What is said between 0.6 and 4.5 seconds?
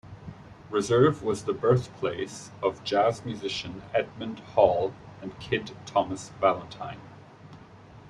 Reserve was the birthplace of jazz musicians Edmond